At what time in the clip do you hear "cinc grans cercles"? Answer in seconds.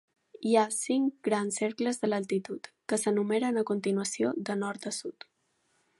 0.75-2.01